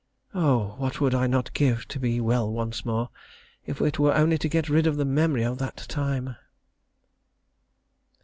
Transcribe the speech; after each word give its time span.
Oh! 0.33 0.73
what 0.79 0.99
would 0.99 1.13
I 1.13 1.27
not 1.27 1.53
give 1.53 1.87
to 1.89 1.99
be 1.99 2.19
well 2.19 2.51
once 2.51 2.83
more, 2.83 3.09
if 3.67 3.79
it 3.81 3.99
were 3.99 4.15
only 4.15 4.39
to 4.39 4.49
get 4.49 4.67
rid 4.67 4.87
of 4.87 4.97
the 4.97 5.05
memory 5.05 5.43
of 5.43 5.59
that 5.59 5.77
time. 5.87 6.37